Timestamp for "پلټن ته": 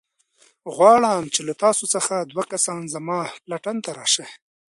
3.43-3.91